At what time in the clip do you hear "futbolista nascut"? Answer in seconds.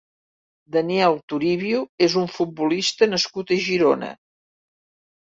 2.37-3.53